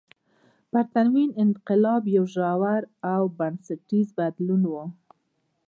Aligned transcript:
پرتمین 0.71 1.29
انقلاب 1.43 2.03
یو 2.15 2.25
ژور 2.35 2.81
او 3.13 3.23
بنسټیز 3.37 4.07
بدلون 4.17 4.61
و. 4.67 4.73